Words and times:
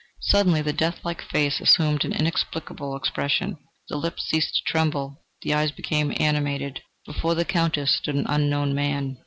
Suddenly 0.21 0.63
the 0.63 0.73
death 0.73 1.05
like 1.05 1.21
face 1.21 1.61
assumed 1.61 2.03
an 2.03 2.11
inexplicable 2.11 2.95
expression. 2.95 3.59
The 3.87 3.97
lips 3.97 4.25
ceased 4.27 4.55
to 4.55 4.63
tremble, 4.63 5.21
the 5.43 5.53
eyes 5.53 5.69
became 5.71 6.11
animated: 6.17 6.81
before 7.05 7.35
the 7.35 7.45
Countess 7.45 7.93
stood 7.97 8.15
an 8.15 8.25
unknown 8.27 8.73
man. 8.73 9.17